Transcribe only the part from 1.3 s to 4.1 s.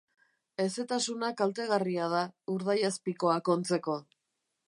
kaltegarria da, urdaiazpikoak ontzeko.